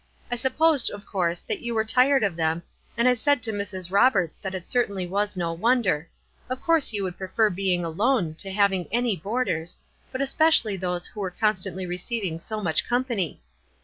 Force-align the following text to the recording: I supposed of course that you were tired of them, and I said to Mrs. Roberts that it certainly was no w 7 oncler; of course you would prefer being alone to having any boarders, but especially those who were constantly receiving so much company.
I 0.31 0.35
supposed 0.35 0.89
of 0.89 1.05
course 1.05 1.41
that 1.41 1.59
you 1.59 1.75
were 1.75 1.83
tired 1.85 2.23
of 2.23 2.35
them, 2.35 2.63
and 2.97 3.07
I 3.07 3.13
said 3.13 3.43
to 3.43 3.51
Mrs. 3.51 3.91
Roberts 3.91 4.39
that 4.39 4.55
it 4.55 4.67
certainly 4.67 5.05
was 5.05 5.37
no 5.37 5.51
w 5.55 5.61
7 5.61 5.61
oncler; 5.83 6.05
of 6.49 6.59
course 6.59 6.91
you 6.91 7.03
would 7.03 7.19
prefer 7.19 7.51
being 7.51 7.85
alone 7.85 8.33
to 8.39 8.51
having 8.51 8.87
any 8.91 9.15
boarders, 9.15 9.77
but 10.11 10.19
especially 10.19 10.75
those 10.75 11.05
who 11.05 11.19
were 11.19 11.29
constantly 11.29 11.85
receiving 11.85 12.39
so 12.39 12.61
much 12.63 12.83
company. 12.83 13.43